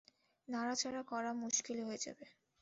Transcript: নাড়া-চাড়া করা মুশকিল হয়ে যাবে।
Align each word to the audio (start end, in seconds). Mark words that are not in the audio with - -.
নাড়া-চাড়া 0.47 1.01
করা 1.03 1.31
মুশকিল 1.41 1.77
হয়ে 1.83 1.99
যাবে। 2.05 2.25